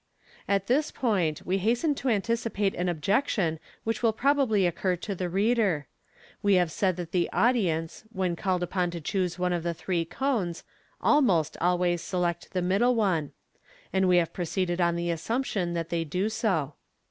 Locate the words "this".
0.65-0.89